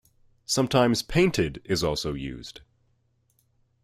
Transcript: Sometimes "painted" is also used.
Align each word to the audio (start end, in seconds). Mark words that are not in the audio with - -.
Sometimes 0.47 1.03
"painted" 1.03 1.61
is 1.63 1.83
also 1.83 2.13
used. 2.15 2.61